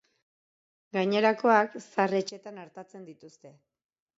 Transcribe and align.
Gainerakoak 0.97 1.75
zahar-etxeetan 1.83 2.59
artatzen 2.63 3.07
dituzte. 3.11 3.57